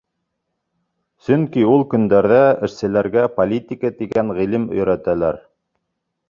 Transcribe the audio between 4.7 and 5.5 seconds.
өйрәтәләр.